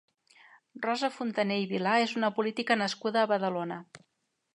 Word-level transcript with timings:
Rosa 0.85 1.09
Funtané 1.17 1.57
i 1.63 1.67
Vilà 1.73 1.93
és 2.05 2.15
una 2.21 2.31
política 2.39 2.79
nascuda 2.83 3.23
a 3.25 3.29
Badalona. 3.33 3.79